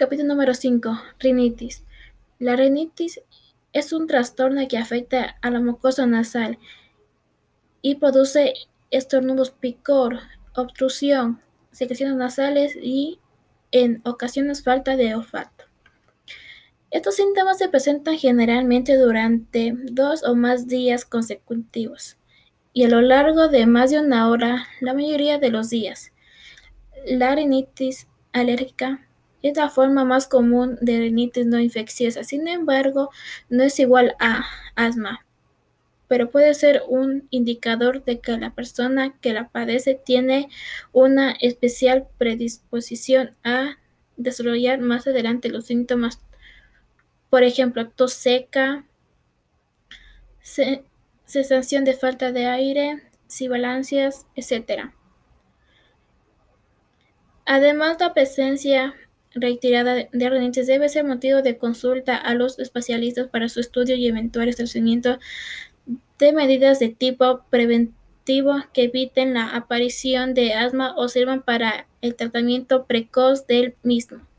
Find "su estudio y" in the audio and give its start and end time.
63.48-64.08